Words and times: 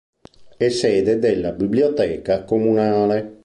È 0.57 0.67
sede 0.69 1.19
della 1.19 1.51
biblioteca 1.51 2.43
comunale. 2.43 3.37